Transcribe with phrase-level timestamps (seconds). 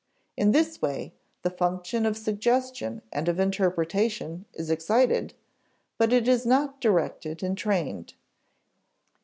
[0.35, 1.13] In this way,
[1.43, 5.35] the function of suggestion and of interpretation is excited,
[5.99, 8.15] but it is not directed and trained.